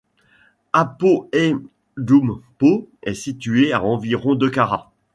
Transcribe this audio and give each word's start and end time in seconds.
Apoeydoumpo 0.73 2.89
est 3.03 3.13
situé 3.13 3.71
à 3.71 3.83
environ 3.83 4.33
de 4.33 4.49
Kara, 4.49 4.91